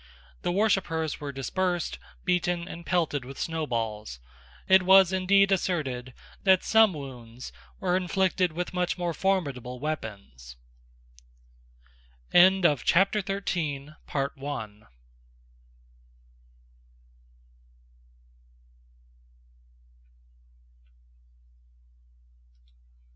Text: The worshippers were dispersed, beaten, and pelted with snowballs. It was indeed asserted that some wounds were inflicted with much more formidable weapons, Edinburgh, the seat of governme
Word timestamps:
The 0.41 0.51
worshippers 0.51 1.19
were 1.19 1.31
dispersed, 1.31 1.99
beaten, 2.25 2.67
and 2.67 2.87
pelted 2.87 3.23
with 3.23 3.37
snowballs. 3.39 4.19
It 4.67 4.81
was 4.81 5.13
indeed 5.13 5.51
asserted 5.51 6.15
that 6.41 6.63
some 6.63 6.91
wounds 6.93 7.51
were 7.79 7.95
inflicted 7.95 8.51
with 8.51 8.73
much 8.73 8.97
more 8.97 9.13
formidable 9.13 9.79
weapons, 9.79 10.55
Edinburgh, 12.33 12.71
the 13.43 13.43
seat 13.45 13.89
of 13.89 14.05
governme 14.35 14.87